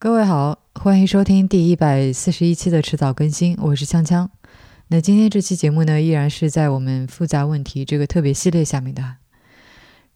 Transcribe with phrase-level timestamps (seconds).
[0.00, 4.28] 各位好，欢迎收听第一百四十一期的迟早更新，我是锵锵。
[4.86, 9.16] 那今天这期节目呢，依然是在我们复杂问题这个特别系列下面的。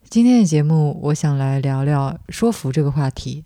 [0.09, 3.45] 今天的节目，我想来聊聊说服这个话题。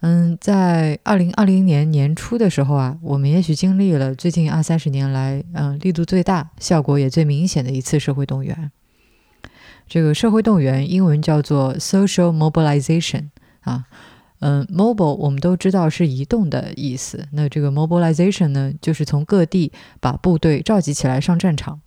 [0.00, 8.72] 嗯，在二零二零年年初的时候啊，我们也许经历了最近二三十年来，嗯，力度最大、效果也最明显的一次社会动员。
[9.86, 13.28] 这个社会动员，英文叫做 social mobilization
[13.60, 13.84] 啊，
[14.44, 19.70] 嗯，mobile 我们都知道是移动的意思，那这个 mobilization 呢，就是从各地
[20.00, 21.80] 把部队召集起来上战场。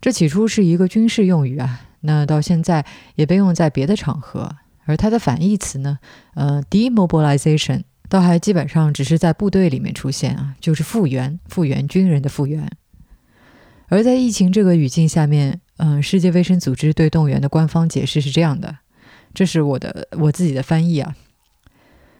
[0.00, 4.56] 这起初是一个军事用语啊，那到现在也被用在别的场合。
[4.86, 5.98] 而它的反义词呢，
[6.34, 12.68] 呃，demobilization，倒还基本上只是在部队里面出现啊，就是复员、复员军人的复员。
[13.86, 18.78] 而在疫情这个语境下面，嗯，世界卫生组织对动员的官方解释是这样的，
[19.32, 21.14] 这是我的我自己的翻译啊。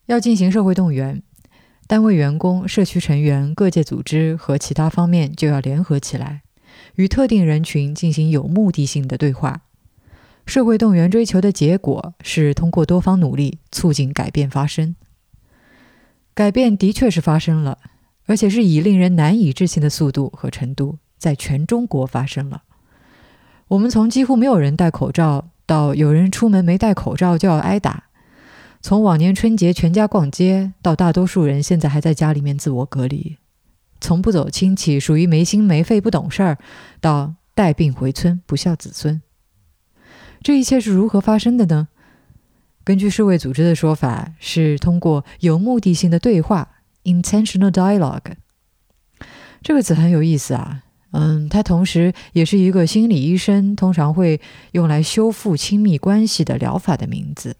[0.09, 1.23] 要进行社会动员，
[1.87, 6.41] 单位员工、社区成员、各界组织和其他方面就要联合起来，
[6.95, 9.61] 与特定人群进行有目的性的对话。
[10.47, 14.97] 社会动员追求的结果是通过多方努力促进改变发生。
[16.33, 17.77] 改变的确是发生了，
[18.25, 22.63] 而且是以令人难以置信的速度和程度，在全中国发生了。
[23.69, 28.05] 我们从几乎没有人戴口罩，到有人出门没戴口罩就要挨打；
[28.81, 33.37] 从往年春节全家逛街，到大多数人现在还在家里面自我隔离；
[34.01, 36.59] 从不走亲戚属于没心没肺不懂事儿，
[37.01, 39.21] 到带病回村不孝子孙。
[40.43, 41.89] 这一切是如何发生的呢？
[42.85, 48.37] 根据世卫组织的说法，是通过有目的性的对话 （intentional dialogue）。
[49.61, 57.57] 这个词很有意思啊，嗯，它同时也是一个心理医生通常会用来修复亲密关系的疗法的名字。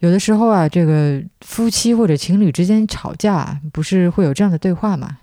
[0.00, 5.18] 有的时候啊，这个夫妻或者情侣之间吵架，不是会有这样的对话吗？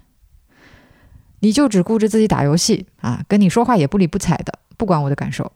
[1.40, 5.52] 你就只顾着自己打游戏啊，跟你说话也不理不睬的，不管我的感受。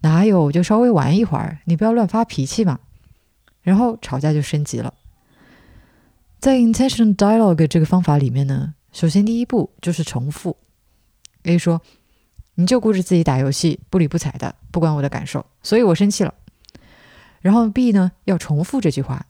[0.00, 0.44] 哪有？
[0.44, 2.80] 我就稍微玩一会儿，你不要乱发脾气嘛。
[3.62, 4.94] 然后吵架就升级了。
[6.38, 10.56] 在 intentional dialogue 这个方法里面呢，首先第一步就是重复。
[11.42, 11.82] A 说
[12.56, 16.32] ：“你就顾着自己打游戏，不理不睬的，不管我的感受，所以我生气了。”
[17.40, 19.26] 然后 B 呢要重复这句话：“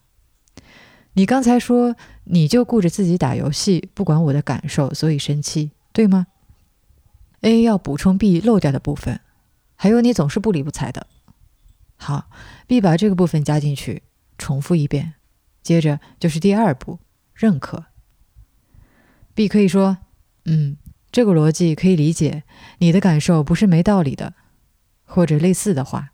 [1.14, 6.26] 你刚才说你就顾着自己打游戏，不管我的感受，所以生气，对吗
[7.40, 9.20] ？”A 要补充 B 漏掉的部分。
[9.76, 11.06] 还有你总是不理不睬的。
[11.96, 12.28] 好
[12.66, 14.02] ，B 把这个部分加进去，
[14.36, 15.14] 重复一遍，
[15.62, 16.98] 接着就是第二步，
[17.32, 17.86] 认可。
[19.34, 19.98] B 可以说
[20.44, 20.76] ：“嗯，
[21.10, 22.42] 这个逻辑可以理解，
[22.78, 24.34] 你的感受不是没道理的。”
[25.06, 26.10] 或者类似的话。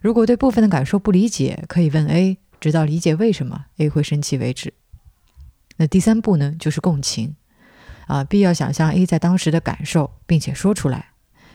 [0.00, 4.72] 如果对部分的感受不理解，可以问 A，直到理解为什么 A 会生气为止。
[5.76, 7.36] 那第三步呢，就是共情。
[8.06, 11.10] 啊，B 要想象 A 在当时的感受，并且说出来。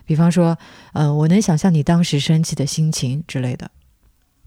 [0.05, 0.57] 比方说，
[0.93, 3.71] 嗯，我能想象你当时生气的心情之类的。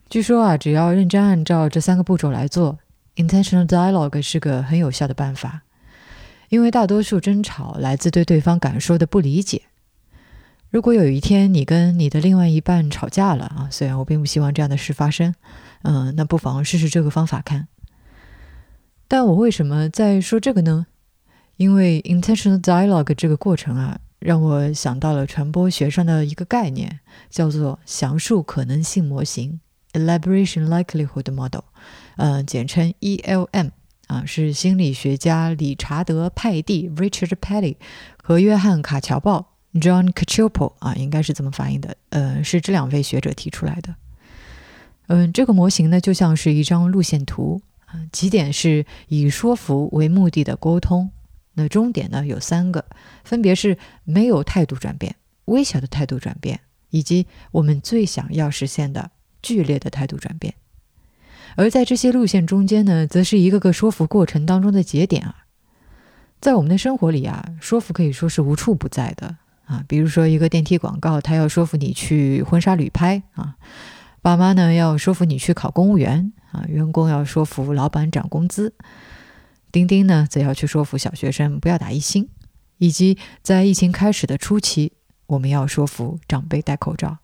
[0.08, 2.78] 据说啊，只要认真按照这三个步骤来做
[3.16, 5.62] ，intentional dialogue 是个很有效的办法。
[6.48, 9.62] 因为大多数争吵来自对对方感受的不理解。
[10.70, 15.34] 如果有一天你跟你的另外一半吵架了啊，虽然我并不希望这样的事发生，
[15.82, 17.68] 嗯，那不妨试试这个方法看。
[19.06, 20.86] 但我为什么在说这个呢？
[21.56, 24.00] 因为 intentional dialogue 这个过程啊。
[24.20, 26.98] 让我想到了传播学上的一个概念，
[27.30, 29.60] 叫做详述可能性模型
[29.92, 31.62] （Elaboration Likelihood Model），
[32.16, 33.70] 呃，简称 ELM，
[34.08, 37.76] 啊，是心理学家理查德·派蒂 （Richard Petty）
[38.20, 43.94] 和约翰·卡乔鲍 （John Cacioppo） 啊，应该是这么发音的，呃，是这两位学者提出来的。
[45.08, 51.10] 嗯，这个模型呢，就像是一张路线图啊，起点是以说服为目的的沟通。
[51.54, 52.84] 那终点呢有三个，
[53.24, 59.10] 分别是没有态度转变、微小的态度转变，以及我们最想要实现的
[59.42, 60.54] 剧烈的态度转变。
[61.56, 65.46] 而在这些路线中间呢，则是一个个说服过程当中的节点啊。
[66.40, 69.38] 在我们的生活里啊，说服可以说是无处不在的
[69.68, 69.84] 啊。
[69.86, 73.54] 比如说一个电梯广告，他要说服你去婚纱旅拍啊；
[74.20, 78.74] 爸妈呢要说服你去考公务员啊；员工要说服老板涨工资。
[79.70, 82.28] 钉钉呢，则要去说服小学生不要打一星，
[82.78, 84.94] 以及在疫情开始的初期，
[85.26, 87.18] 我们要说服长辈戴口罩。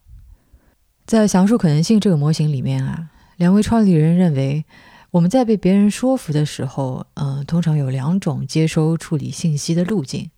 [1.06, 4.64] 在详述可能性这个模型里面啊，两位创立人认为，
[5.10, 10.30] 我们在被别人说服的时候，嗯，通常有两种接收处理信息的路径，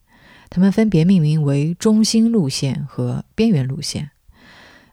[0.49, 4.11] 他们分别命名为中心路线和边缘路线。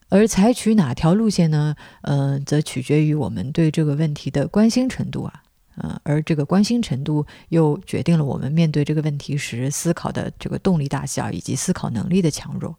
[0.10, 1.76] 而采取哪条路线呢？
[2.02, 5.42] 嗯，则取决于我们对这个问题的关心程度啊，
[5.78, 12.78] 嗯，而这个关心程度又决定了我们面对这个问题时思考的这个动力大小以及思考能力的强弱。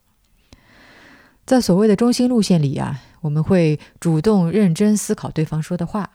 [1.45, 6.09] 在所谓的中心路线里啊，我们会主动认真思考对方说的话，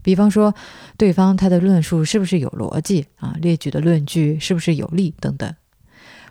[0.00, 0.54] 比方说
[0.96, 5.52] 对方他的论述是不是有逻辑啊，列举的论据是不是有力等等。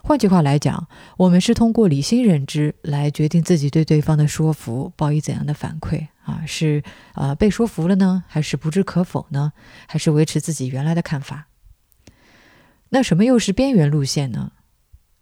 [0.04, 0.88] 换句话来讲，
[1.18, 6.44] 我们是通过理性认知来决定自己对对方的说服报以怎样的反馈啊？
[6.46, 6.84] 是
[7.14, 9.54] 啊，被说服了呢，还是不置可否呢？
[9.88, 11.48] 还是维持自己原来的看法？
[12.90, 14.52] 那什么又是边缘路线呢？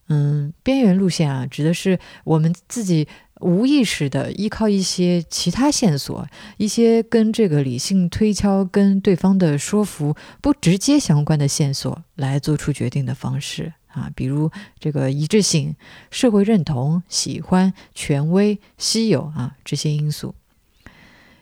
[0.08, 3.08] 嗯，边缘路线啊，指的是我们自己
[3.42, 6.28] 无意识的依靠一些其他线索，
[6.58, 13.74] 一些跟这个理性推敲、跟对方的说服不直接相关的线索来做出决定的方式。
[14.00, 14.50] 啊，比如
[14.80, 15.76] 这个一致性、
[16.10, 20.34] 社会认同、喜欢、权威、稀有啊这些因素，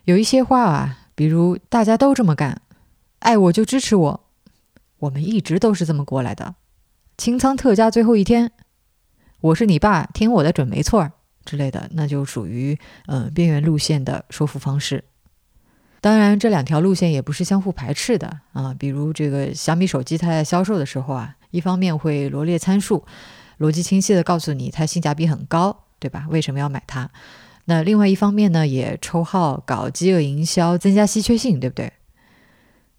[0.06, 2.62] 有一些话啊，比如大家都这么干，
[3.20, 4.28] 爱我就支持我，
[4.98, 6.56] 我们一直都是这么过来的。
[7.16, 8.52] 清仓特价最后一天，
[9.42, 11.12] 我是你爸，听我的准没错儿
[11.46, 15.04] 之类的，那就属于嗯边缘路线的说服方式。
[16.00, 18.74] 当然，这两条路线也不是相互排斥的啊。
[18.78, 21.36] 比如这个小米手机，它在销售的时候啊。
[21.58, 23.04] 一方面会罗列参数，
[23.58, 26.28] 逻辑清晰的告诉你它性价比很高，对吧？
[26.30, 27.10] 为什么要买它？
[27.66, 31.92] 那另外一方面呢，也抽号搞饥饿营销，增加稀缺性，对不对？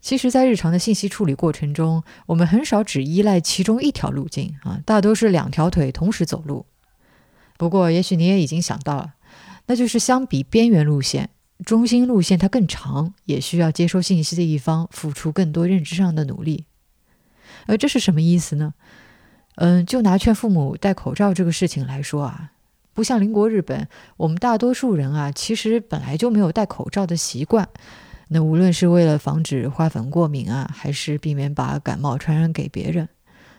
[0.00, 6.66] 其实，在日常的信息处理过程中，我们很少只依赖其中一条路径啊，大多是两条腿同时走路。
[7.56, 9.14] 不过，也许你也已经想到了，
[9.66, 11.30] 那就是相比边缘路线，
[11.64, 16.66] 中心路线它更长，也需要接收信息的一方付出更多认知上的努力。
[17.68, 18.74] 呃这是什么意思呢？
[19.56, 22.52] 嗯，就拿劝父母戴口罩这个事情来说啊，
[22.94, 27.68] 不像邻国日本，我们大多数人啊，其实本来就没有戴口罩的习惯。
[28.28, 33.08] 那无论是为了防止花粉过敏啊，还是避免把感冒传染给别人，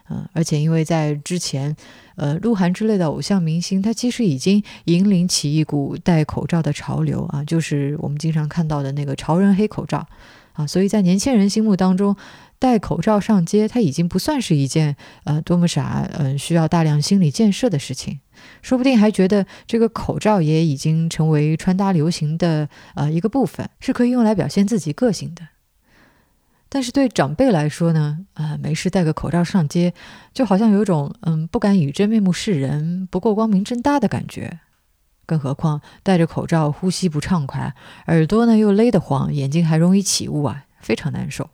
[0.09, 1.75] 嗯，而且因为在之前，
[2.15, 10.07] 呃，鹿晗之类的偶像明星，他其实已经引领起一股戴口罩的潮流啊，就是我们经常看到的那个潮人黑口罩
[10.53, 12.15] 啊，所以在年轻人心目当中。
[12.59, 18.19] 戴口罩上街，它已经不算是一件呃多么傻，嗯，需要大量心理建设的事情。
[18.61, 25.47] 说不定还觉得这个口罩也已经成为穿搭流行的呃一个部分，是可以用来表现自己个性的。
[26.67, 29.93] 但是对长辈来说呢，呃，没事戴个口罩上街，
[30.33, 34.59] 就好像有种嗯不敢以真面目示人，不够光明正大的感觉。
[35.25, 37.73] 更何况戴着口罩呼吸不畅快，
[38.07, 41.49] 耳朵呢又勒得慌，眼睛还容易起雾啊，非常难受。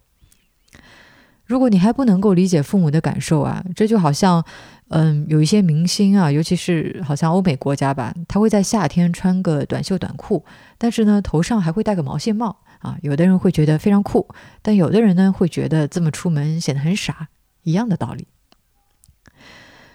[1.46, 4.44] 如果你还不能够理解父母的感受啊，这就好像，
[4.90, 10.44] 嗯，有一些明星啊，尤其是好像欧美国家吧，他会在夏天穿个短袖短裤，
[10.80, 12.98] 但是呢，头上还会戴个毛线帽啊。
[13.04, 14.28] 有的人会觉得非常酷，
[14.64, 17.30] 但有的人呢，会觉得这么出门显得很傻，
[17.62, 18.28] 一样的道理。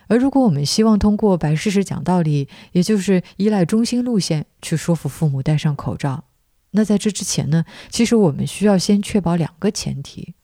[0.06, 6.25] 而如果我们希望通过摆事实讲道理，也就是依赖中心路线去说服父母戴上口罩，
[6.70, 10.35] 那在这之前呢，其实我们需要先确保两个前提。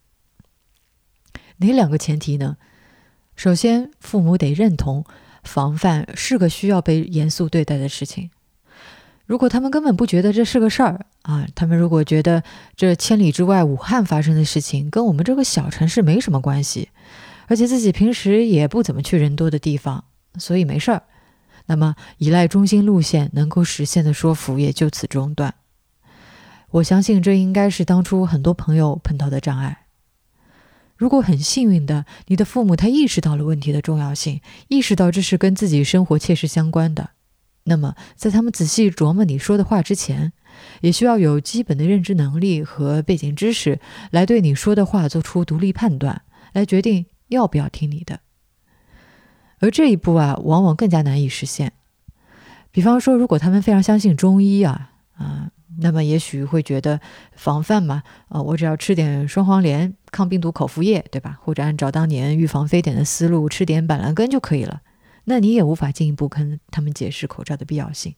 [1.59, 2.57] 哪两个前提呢？
[3.35, 5.05] 首先，父母得认同
[5.43, 8.31] 防范是个需要被严肃对待的事情。
[9.27, 12.43] 如果他们根本不觉得这是个事儿啊，他们如果觉得
[12.77, 16.91] 这千里之外武汉发生的事情跟我们这个小城市没什么关系，
[17.49, 20.05] 而且自己平时也不怎么去人多的地方，
[20.39, 21.03] 所以没事儿，
[21.67, 25.55] 那么依赖中心路线能够实现的说服也就此中断。
[26.71, 29.86] 我相信这应该是当初很多朋友碰到的障碍。
[30.97, 37.11] 如果很幸运的，你的父母他意识到了问题的重要性，意识到这是跟自己生活切实相关的，
[37.65, 40.33] 那么在他们仔细琢磨你说的话之前，
[40.81, 43.79] 也需要有基本的认知能力和背景知识，
[44.11, 46.23] 来对你说的话做出独立判断，
[46.53, 48.21] 来决定要不要听你的。
[49.59, 51.73] 而这一步啊，往往更加难以实现。
[52.71, 54.93] 比方说，如果他们非常相信中医啊，
[55.81, 57.01] 那么也许会觉得
[57.35, 61.39] 防范嘛，呃，我只要吃点双黄连抗病毒口服液，对吧？
[61.43, 64.83] 或者按照当年预防非典的思路吃点板蓝根就可以了。
[65.25, 68.15] 那你也无法进一步跟他们解释口罩的必要性。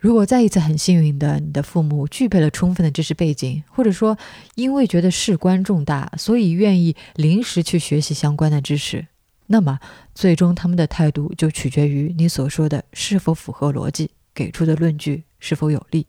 [0.00, 4.16] 如果再一次很幸运的，你的父母具备了充分的知识背景，或者说
[4.54, 9.08] 因为觉得事关重大，所以愿意临时去学习相关的知识，
[9.46, 9.80] 那么
[10.14, 16.06] 最终他们的态度就取决于你所说的是否符合逻辑，给出的论据是否有力。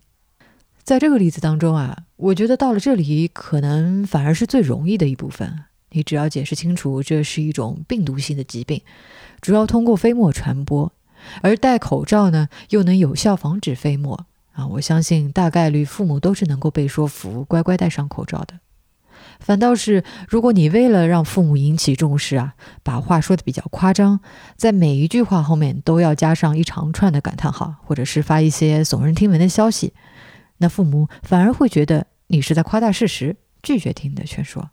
[0.90, 5.66] 在这个例子当中啊，我觉得到了这里，可能反而是最容易的一部分。
[5.92, 8.82] 你只要解释清楚，这是一种病毒性的疾病，
[9.40, 10.92] 主要通过飞沫传播，
[11.44, 14.66] 而戴口罩呢，又能有效防止飞沫啊！
[14.66, 18.56] 我相信大概率父母都是能够被说服，乖乖戴上口罩的。
[19.40, 24.22] 反倒是，如果你为了让父母引起重视啊，把话说的比较夸张，
[24.56, 29.94] 在每一句话后面都要加上一长串的感叹号，或者是发一些耸人听闻的消息，
[30.60, 34.70] 那父母反而会觉得你是在夸大事实，拒绝听你的劝说。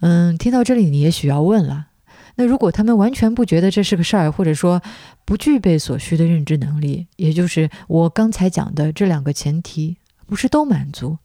[0.00, 1.88] 嗯，听到这里，你也许要问了。
[2.36, 4.80] 那如果他们完全不觉得这是个事儿，或者说
[5.24, 11.18] 不具备所需的认知能力，也就是我刚才讲的这两个前提不是都满足，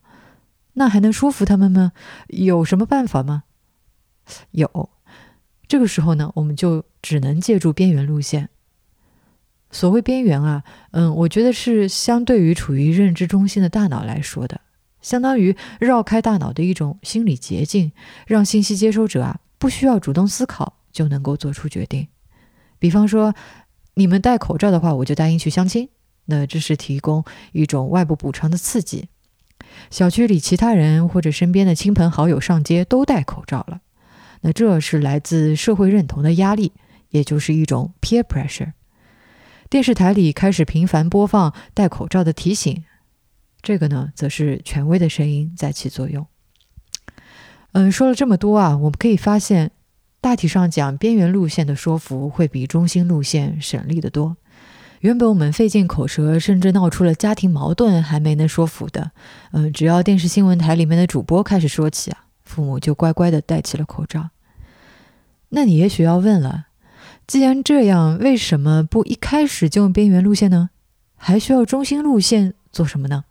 [0.72, 1.92] 那还能说服他们吗？
[2.26, 3.44] 有什么办法吗？
[4.50, 4.90] 有，
[5.68, 8.48] 这个时候呢，我们就只能借助边缘路线。
[9.74, 14.62] 所谓边缘啊，嗯，我觉得是相对于处于认知中心的大脑来说的，
[15.02, 17.92] 相当于绕开大脑的一种心理捷径，
[18.26, 20.78] 让信息接收者啊不需要主动思考。
[20.94, 22.06] 就能够做出决定。
[22.78, 23.34] 比方说，
[23.94, 25.88] 你们戴口罩的话，我就答应去相亲。
[26.26, 29.08] 那这是提供一种外部补偿的刺激。
[29.90, 33.80] 小区里其他人或者身边的亲朋好友上街都戴口罩了，
[34.42, 36.70] 那这是来自社会认同的压力，
[37.08, 38.74] 也就是一种 peer pressure。
[39.68, 42.84] 电视台里开始频繁播放戴口罩的提醒，
[43.62, 46.26] 这个呢，则是权威的声音在起作用。
[47.72, 49.70] 嗯，说了这么多啊，我们可以发现。
[50.20, 54.38] 大体上讲，边缘路线的说服会比中心路线省力得多。
[55.00, 59.10] 原本我们费尽口舌，甚至闹出了家庭矛盾，还没能说服的，
[59.52, 64.30] 嗯，只要电视新闻台里面的主播开始说起啊，父母就乖乖的戴起了口罩。
[65.50, 66.68] 那你也许要问了，
[67.26, 70.70] 既然这样，为什么不一开始就用边缘路线呢？
[71.16, 73.24] 还需要中心路线做什么呢？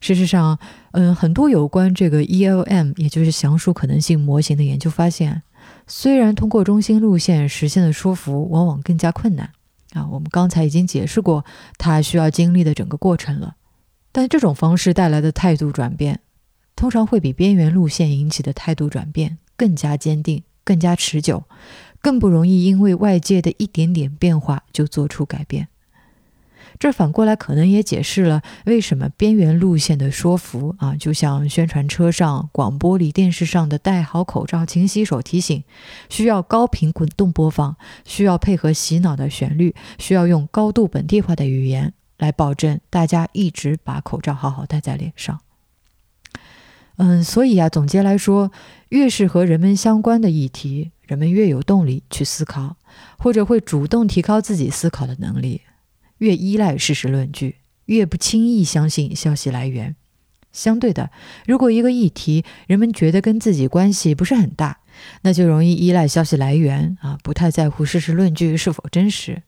[0.00, 0.58] 事实上，
[0.92, 5.42] 嗯，很多有关这个 ELM，也就是详述可能性模型的研究发现。
[5.86, 9.50] 虽然通过中心路线实现的说服往往更加困难
[9.92, 11.44] 啊，我们刚才已经解释过
[11.78, 13.56] 它需要经历的整个过程了，
[14.12, 16.20] 但这种方式带来的态度转变，
[16.76, 21.44] 通常会比边缘路线引起的态度转变更加坚定、更加持久，
[22.04, 25.68] 更不容易因为外界的一点点变化就做出改变。
[26.78, 35.64] 这反过来可能也解释了为什么边缘路线的说服啊，就像宣传车上、广播里、电视上的“戴好口罩、勤洗手”提醒，
[36.10, 45.40] 需要高频滚动播放，需要配合洗脑的旋律，需要用高度本地化的语言来保证大家一直把口罩好好戴在脸上。
[46.96, 48.52] 嗯，所以啊，总结来说，
[48.90, 52.76] 越是和人们相关的议题，人们越有动力去思考，
[53.18, 55.62] 或者会主动提高自己思考的能力。
[56.18, 57.56] 越依赖事实论据，
[57.86, 59.96] 越不轻易相信消息来源。
[60.52, 61.10] 相对的，
[61.46, 64.78] 如果一个议题人们觉得跟自己关系不是很大，
[65.22, 69.42] 那就容易依赖消息来源啊，不太在乎事实论据是否真实。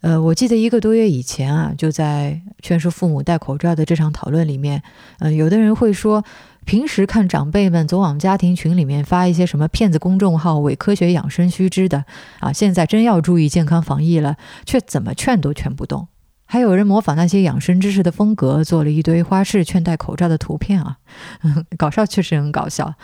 [0.00, 4.82] 呃，我记得一个多月以前啊，就在劝说父母戴口罩的这场讨论里面，
[5.18, 6.24] 嗯，有的人会说。
[6.64, 12.04] 平时看长辈们总往家庭群里面发一些什么骗子公众号、伪科学养生须知的
[12.38, 16.08] 啊，现在真要注意健康防疫了，却怎么劝都劝不动。
[16.44, 20.98] 还有人模仿那些养生知识的风格，做了一堆花式劝戴口罩的图片啊，
[21.78, 22.94] 搞笑确实很搞笑，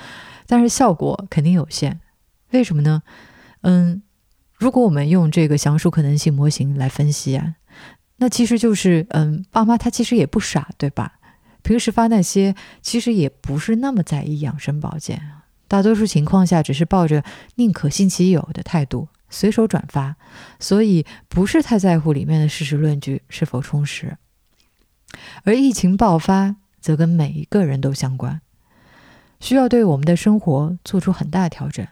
[0.46, 2.00] 但是效果肯定有限。
[2.50, 3.02] 为什么呢？
[3.62, 4.02] 嗯，
[4.56, 7.54] 如果我们用这个详述可能性模型来分析啊，
[8.18, 11.15] 那其实就是嗯，爸妈他其实也不傻，对吧？
[11.66, 15.20] 平时发那些，其实也不是那么在意养生保健
[15.66, 17.24] 大多数情况下只是抱着
[17.56, 20.14] 宁可信其有的态度随手转发，
[20.60, 24.16] 所以不是太在乎里面的事实论据是否充实。
[25.42, 28.40] 而疫情爆发则跟每一个人都相关，
[29.40, 31.84] 需要对我们的生活做出很大调整，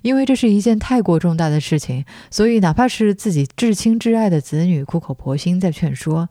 [0.00, 6.30] 因为这是一件太过重大的事情，所以哪怕是自己至亲至爱的子女苦口婆心在劝说。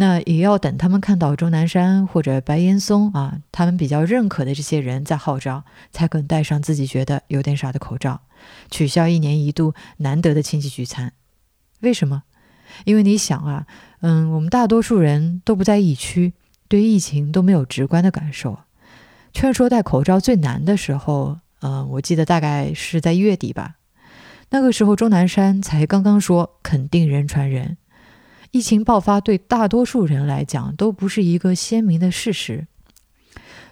[0.00, 8.22] 那也要等他们看到钟南山或者白岩松啊，他们比较认可的这些人在号召，才肯戴上自己觉得有点傻的口罩，
[8.70, 11.12] 取消一年一度难得的亲戚聚餐。
[11.80, 12.22] 为什么？
[12.86, 13.66] 因为你想啊，
[14.00, 16.32] 嗯，我们大多数人都不在疫区，
[16.66, 18.60] 对疫情都没有直观的感受。
[19.34, 23.74] 劝说戴口罩最难的时候，嗯，我记得大概是在月底吧，
[24.48, 27.76] 那个时候钟南山才刚刚说肯定人传人。
[28.50, 32.66] 疫情爆发对大多数人来讲都不是一个鲜明的事实，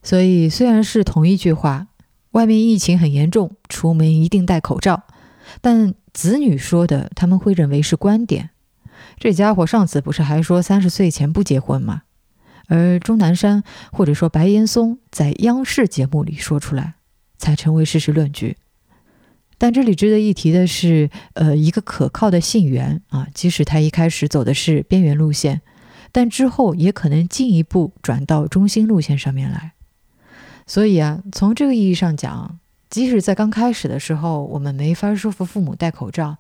[0.03, 1.89] 所以虽然是同一句话，
[2.33, 5.03] 外面疫情很严重，出门一定戴口罩，
[5.61, 8.51] 但子女说的他们会认为是观点。
[9.19, 12.03] 这家伙上次不是还说三十岁前不结婚吗？
[12.69, 16.95] 而钟南山或者说白岩松在央视节目里说出来，
[17.39, 18.59] 才成为事实论据。
[19.59, 25.61] 但这里值得一提的是，呃，一个可靠的信源啊，即使他一开始走的是边缘路线，
[26.13, 29.73] 但之后也可能进一步转到中心路线上面来。
[30.67, 36.37] 所以啊，从这个意义上讲，即使在刚开始的时候，我们没法说服父母戴口罩。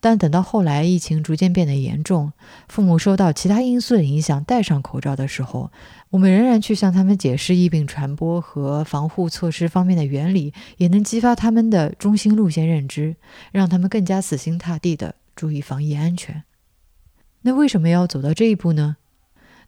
[0.00, 2.32] 但等到后来疫情逐渐变得严重，
[2.68, 5.72] 父母受到其他因素的影响戴上口罩的时候，
[6.10, 13.16] 我们仍然去向他们解释疫病传播和防护措施方面的原理，也能激发他们的中心路线认知，
[13.52, 16.44] 让他们更加死心塌地地注意防疫安全。
[17.42, 18.96] 那为什么要走到这一步呢？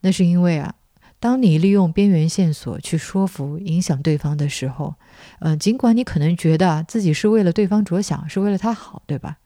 [0.02, 0.74] 那是因为啊，
[1.18, 4.94] 当你利用边缘线索去说服、影响对方的时候，
[5.40, 9.38] 嗯，尽管你可能觉得自己是为了对方着想，是为了他好，对吧？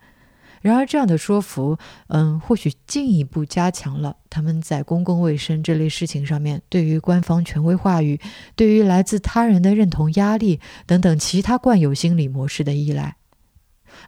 [0.63, 1.77] 然而，这样的说服，
[2.07, 8.21] 嗯，或许进一步加强了他们在公共卫生这类事情上面对于官方权威话语、
[8.55, 13.17] 对于来自他人的认同压力等等其他惯有心理模式的依赖。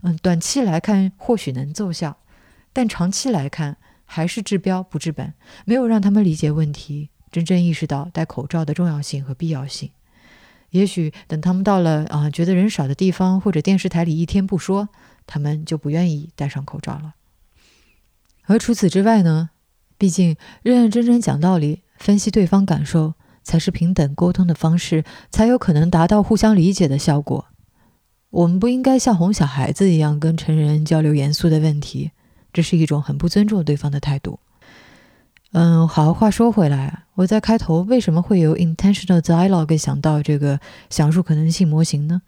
[0.03, 2.19] 嗯，短期来看或许能奏效，
[2.73, 5.35] 但长期来看还是治标不治本，
[5.65, 9.91] 没有让他们理解问题，真正意识到戴口罩的重要性和必要性。
[10.71, 14.89] 也许等他们到了啊，觉得人少的地方，或者电视台里一天不说。
[15.27, 17.15] 他们就不愿意戴上口罩了。
[18.47, 19.51] 而除此之外呢？
[19.97, 23.15] 毕竟认认真真讲道理、分析对方感受，
[23.45, 27.47] 才是平等沟通的方式，才有可能达到互相理解的效果。
[28.31, 32.11] 我们不应该像哄小孩子一样跟成人交流严肃的问题，
[32.53, 34.41] 这是一种很不尊重对方的态度。
[35.53, 40.59] 嗯，好，话说回来，我在开头为什么会有 intentional dialogue 想到这个
[40.91, 42.23] 想述可能性模型呢？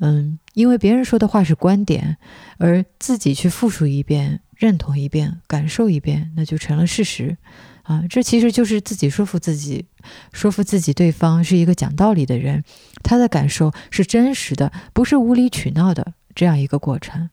[0.00, 2.16] 嗯，因为别人说的话是观点，
[2.58, 7.36] 而自己去复述一遍、认同一遍、感受一遍，那就成了事实
[7.82, 8.02] 啊！
[8.10, 9.86] 这其实就是自己说服自己，
[10.32, 12.64] 说服自己对方是一个讲道理的人，
[13.04, 17.30] 他的感受是真实的，不是无理取闹的这样一个过程。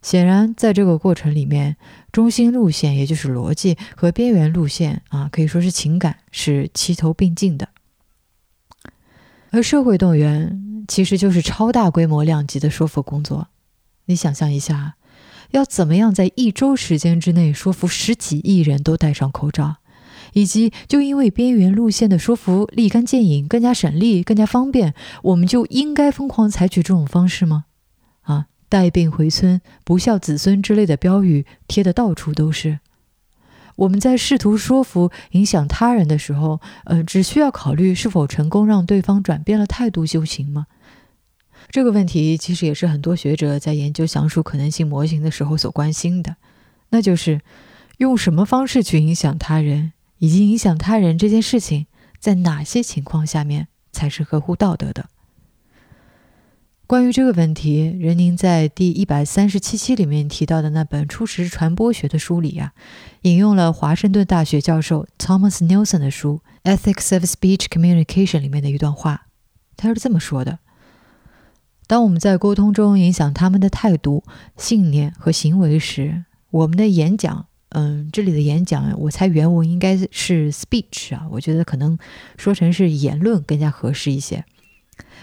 [0.00, 1.76] 显然，在这个过程里面，
[2.10, 7.68] 中心路线也就是逻辑和边缘路线啊，可以说是情感是齐头并进的，
[9.50, 10.64] 而社会动员。
[10.86, 13.48] 其实就是超大规模量级的说服工作。
[14.06, 14.94] 你想象一下，
[15.50, 19.76] 要怎么样在一周时间之内说服十几亿人都戴上口罩，
[20.32, 27.64] 以及就因为边缘路线的说服立竿见影、更加省力、更加方便，我们就应该疯狂采取这种方式吗？
[28.22, 32.80] 啊，带病回村、不孝子孙之类的标语贴的到处都是。
[33.76, 40.66] 我们在试图说服、影响他人的时候，呃，只需要考虑是否成功让对方转变了态度就行吗？
[41.70, 46.36] 这个问题其实也是很多学者在研究详述可能性模型的时候所关心的，
[46.90, 47.42] 那就是
[47.98, 51.86] 用什么方式去影响他人，以及影响他人这件事情
[52.18, 55.10] 在哪些情况下面才是合乎道德的。
[56.86, 62.72] 关于这个问题，任宁在第一百三十七期里面提到的那本初识传播学的书里呀，
[63.22, 66.40] 引用了华盛顿大学教授 Thomas Nelson 的书
[66.76, 69.26] 《Ethics of Speech Communication》里面的一段话，
[69.76, 70.60] 他是这么说的。
[71.88, 74.22] 当我们在沟通中影响他们的态度、
[74.58, 81.98] 信念和行为时，我们的演讲，嗯，这里的演讲，我猜原文应该是 speech 啊，我觉得可能
[82.36, 84.44] 说成是言论更加合适一些。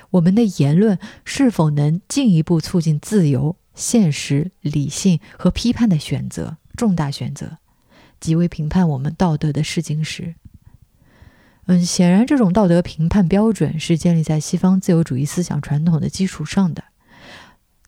[0.10, 6.58] 我们的言论是否能进一步促进自由、现实、理性和批判的选择？
[6.76, 7.58] 重大选择，
[8.20, 10.36] 即为评判我们道德的试金石。
[11.68, 16.84] 嗯，显然，这种道德评判标准是建立在西方自由主义思想传统的基础上的。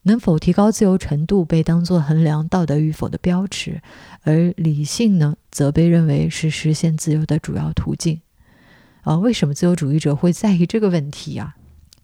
[0.04, 3.82] 能否提高自由程度被当作衡量道德与否的标尺，
[4.22, 8.22] 而理性呢，则被认为是实现自由的主要途径。
[9.02, 11.56] 啊，为什么自由主义者会在意这个问题呀？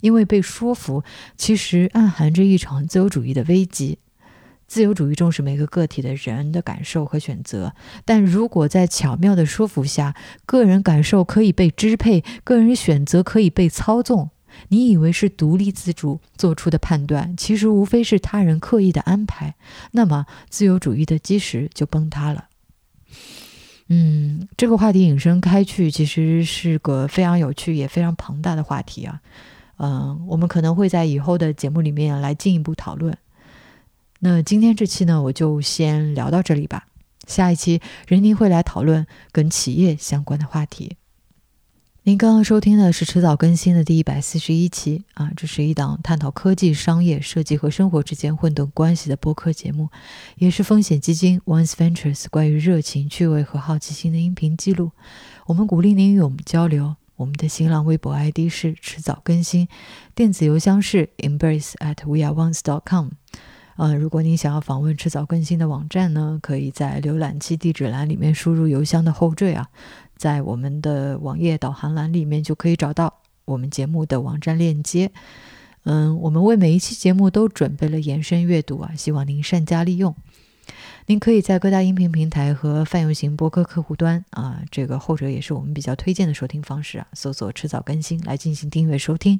[0.01, 1.03] 因为被说服，
[1.37, 3.99] 其实暗含着一场自由主义的危机。
[4.73, 10.15] 自由主义重视每个个体的人的感受和选择，但如果在巧妙的说服下，
[10.47, 14.31] 个人感受可以被支配，个人选择可以被操纵，
[14.69, 19.53] 你以为是独立自主做出的判断，其实无非是他人刻意的安排，
[19.91, 22.45] 那么自由主义的基石就崩塌了。
[23.89, 29.21] 嗯，这个话题引申开去，其实是个非常有趣也非常庞大的话题啊。
[29.77, 33.15] 嗯，我们可能会在以后的节目里面来进一步讨论。
[34.25, 36.87] 那今天这期呢，我就先聊到这里吧。
[37.27, 40.95] 下一期任宁会来讨论跟企业相关的话题。
[42.03, 49.89] 您刚刚收听的是迟早更新的第一百四十一期啊，这是一档探讨科技、商业、设计和生活之间混沌关系的播客节目，
[50.37, 54.91] 也是风险基金 Once Ventures 关于热情、趣味和好奇心的音频记录。
[55.47, 56.95] 我们鼓励您与我们交流。
[57.17, 59.67] 我们的新浪微博 ID 是迟早更新，
[60.15, 63.09] 电子邮箱是 embrace at we are once dot com。
[63.75, 69.67] 呃，如果您想要访问迟早更新的网站呢，可以在浏览器地址栏里面输入邮箱的后缀啊，
[70.15, 75.11] 在我们的网页导航栏里面就可以找到我们节目的网站链接。
[75.85, 80.15] 嗯，我们为每一期节目都准备了延伸阅读啊，希望您善加利用。
[81.05, 89.39] 您可以在各大音频平台和泛用型播客客户端啊，这个后者也是我们比较推荐的收听方式啊，搜索“迟早更新”来进行订阅收听。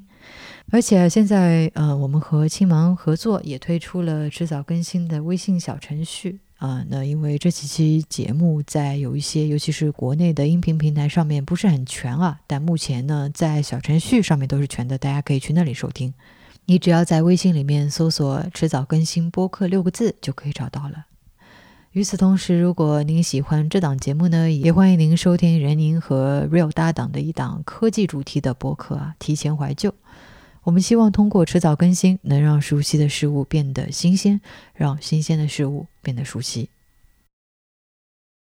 [0.72, 6.84] 而且现在呃，我们和青芒合作也推出了“迟早更新”的微信小程序啊。
[6.90, 16.14] 那因为这几期节目在有一些，尤其是国内的音频平台上面不是很全啊，但目前呢，在小程序上面都是全的，大家可以去那里收听。
[16.66, 21.06] 你只要在微信里面搜索“迟早更新播客”六个字就可以找到了。
[21.94, 29.14] 与此同时，如果您喜欢这档节目呢，也欢迎您收听任宁和 Real 搭档的一档科技主题的播客啊。
[29.20, 29.94] 提前怀旧，
[30.64, 34.42] 我们希望通过迟早更新，能让熟悉的事物变得新鲜，
[34.74, 36.72] 让新鲜的事物变得熟悉。